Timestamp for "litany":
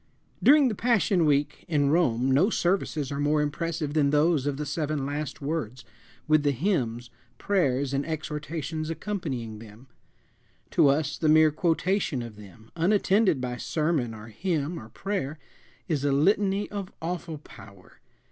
16.11-16.67